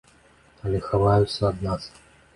Але 0.69 0.81
хаваюцца 0.87 1.41
ад 1.53 1.63
нас. 1.67 1.83